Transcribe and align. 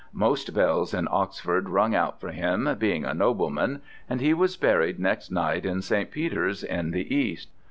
Most 0.13 0.51
bells 0.55 0.95
in 0.95 1.07
Oxford 1.11 1.69
rung 1.69 1.93
out 1.93 2.19
for 2.19 2.29
him, 2.31 2.75
being 2.79 3.05
a 3.05 3.13
nobleman, 3.13 3.83
and 4.09 4.19
he 4.19 4.33
was 4.33 4.57
buried 4.57 4.99
next 4.99 5.29
night 5.29 5.63
in 5.63 5.83
St. 5.83 6.09
Peter's 6.09 6.63
in 6.63 6.89
the 6.89 7.13
East. 7.15 7.49